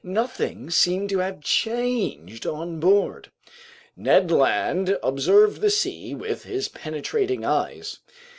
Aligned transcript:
Nothing 0.03 0.71
seemed 0.71 1.09
to 1.09 1.19
have 1.19 1.41
changed 1.41 2.47
on 2.47 2.79
board. 2.79 3.29
Ned 3.95 4.31
Land 4.31 4.97
observed 5.03 5.61
the 5.61 5.69
sea 5.69 6.15
with 6.15 6.43
his 6.43 6.69
penetrating 6.69 7.45
eyes. 7.45 7.99